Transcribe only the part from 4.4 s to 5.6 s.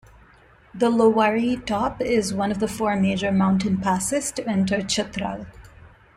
enter Chitral.